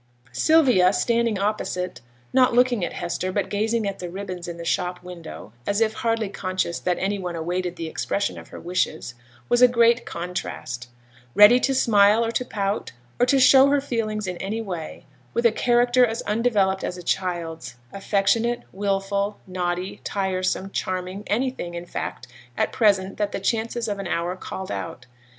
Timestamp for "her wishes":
8.47-9.13